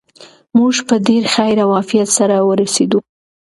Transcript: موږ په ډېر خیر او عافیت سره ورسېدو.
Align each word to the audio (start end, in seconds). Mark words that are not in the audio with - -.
موږ 0.57 0.75
په 0.87 0.95
ډېر 1.07 1.23
خیر 1.33 1.55
او 1.65 1.69
عافیت 1.77 2.09
سره 2.17 2.35
ورسېدو. 2.47 2.99